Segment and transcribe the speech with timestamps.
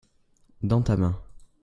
[0.63, 1.15] dans ta main.